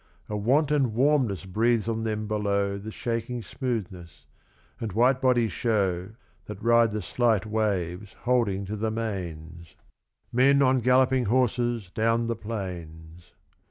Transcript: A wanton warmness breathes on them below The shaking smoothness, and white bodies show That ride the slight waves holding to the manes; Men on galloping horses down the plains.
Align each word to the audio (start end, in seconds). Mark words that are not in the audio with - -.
A 0.29 0.35
wanton 0.35 0.95
warmness 0.95 1.45
breathes 1.45 1.87
on 1.87 2.03
them 2.05 2.25
below 2.27 2.79
The 2.79 2.89
shaking 2.89 3.43
smoothness, 3.43 4.25
and 4.79 4.93
white 4.93 5.21
bodies 5.21 5.51
show 5.51 6.13
That 6.45 6.59
ride 6.59 6.91
the 6.91 7.03
slight 7.03 7.45
waves 7.45 8.13
holding 8.21 8.65
to 8.65 8.75
the 8.75 8.89
manes; 8.89 9.75
Men 10.31 10.63
on 10.63 10.79
galloping 10.79 11.25
horses 11.25 11.91
down 11.93 12.25
the 12.25 12.35
plains. 12.35 13.33